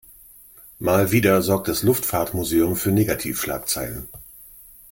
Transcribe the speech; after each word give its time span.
Mal 0.79 1.11
wieder 1.11 1.43
sorgt 1.43 1.67
das 1.67 1.83
Luftfahrtmuseum 1.83 2.75
für 2.75 2.89
Negativschlagzeilen. 2.91 4.09